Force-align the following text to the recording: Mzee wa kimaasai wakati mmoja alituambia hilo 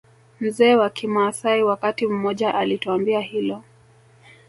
Mzee 0.39 0.75
wa 0.75 0.89
kimaasai 0.89 1.63
wakati 1.63 2.07
mmoja 2.07 2.55
alituambia 2.55 3.19
hilo 3.21 3.63